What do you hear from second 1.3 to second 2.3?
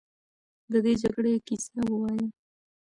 کیسه ووایه.